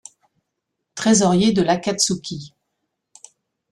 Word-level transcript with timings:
Trésorier 0.95 1.53
de 1.53 1.61
l'Akatsuki. 1.61 2.55